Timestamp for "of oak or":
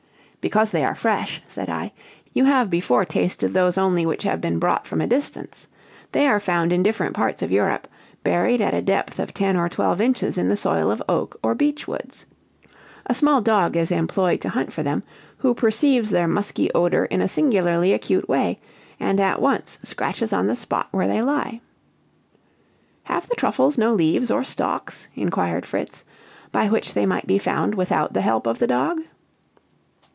10.89-11.53